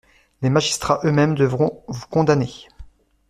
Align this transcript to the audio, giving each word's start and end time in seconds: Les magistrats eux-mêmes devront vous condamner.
Les 0.41 0.49
magistrats 0.49 0.99
eux-mêmes 1.03 1.35
devront 1.35 1.83
vous 1.87 2.07
condamner. 2.07 2.57